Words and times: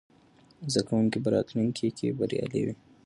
زده 0.71 0.83
کوونکي 0.87 1.17
به 1.23 1.29
راتلونکې 1.35 1.87
کې 1.97 2.07
بریالي 2.17 2.61
وي. 2.65 2.75